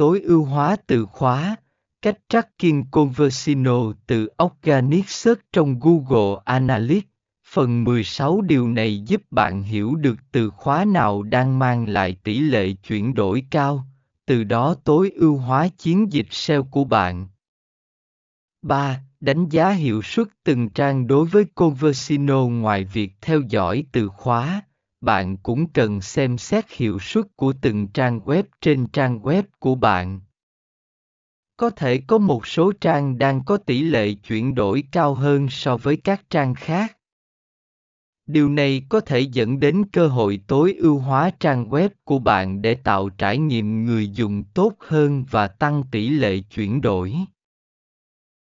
[0.00, 1.56] tối ưu hóa từ khóa,
[2.02, 7.08] cách tracking conversino từ Organic Search trong Google Analytics.
[7.48, 12.38] Phần 16 điều này giúp bạn hiểu được từ khóa nào đang mang lại tỷ
[12.38, 13.86] lệ chuyển đổi cao,
[14.26, 17.28] từ đó tối ưu hóa chiến dịch SEO của bạn.
[18.62, 19.00] 3.
[19.20, 24.62] Đánh giá hiệu suất từng trang đối với Conversino ngoài việc theo dõi từ khóa,
[25.00, 29.74] bạn cũng cần xem xét hiệu suất của từng trang web trên trang web của
[29.74, 30.20] bạn.
[31.56, 35.76] Có thể có một số trang đang có tỷ lệ chuyển đổi cao hơn so
[35.76, 36.96] với các trang khác.
[38.26, 42.62] Điều này có thể dẫn đến cơ hội tối ưu hóa trang web của bạn
[42.62, 47.14] để tạo trải nghiệm người dùng tốt hơn và tăng tỷ lệ chuyển đổi.